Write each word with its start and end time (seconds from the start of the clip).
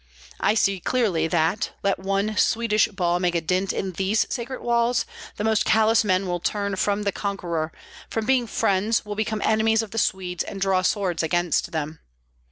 I 0.39 0.55
see 0.55 0.79
clearly 0.79 1.27
that, 1.27 1.73
let 1.83 1.99
one 1.99 2.35
Swedish 2.35 2.87
ball 2.87 3.19
make 3.19 3.35
a 3.35 3.39
dint 3.41 3.71
in 3.71 3.91
these 3.91 4.25
sacred 4.31 4.63
walls, 4.63 5.05
the 5.37 5.43
most 5.43 5.63
callous 5.63 6.03
men 6.03 6.25
will 6.25 6.39
turn 6.39 6.75
from 6.75 7.03
the 7.03 7.11
conqueror, 7.11 7.71
from 8.09 8.25
being 8.25 8.47
friends 8.47 9.05
will 9.05 9.13
become 9.13 9.43
enemies 9.45 9.83
of 9.83 9.91
the 9.91 9.99
Swedes 9.99 10.43
and 10.43 10.59
draw 10.59 10.81
swords 10.81 11.21
against 11.21 11.71
them. 11.71 11.99